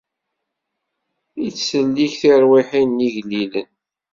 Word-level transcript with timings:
Ittsellik 1.47 2.13
tirwiḥin 2.21 2.89
n 2.93 3.03
yigellilen. 3.03 3.69